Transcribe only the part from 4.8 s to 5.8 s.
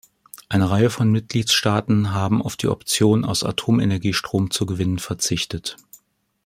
verzichtet.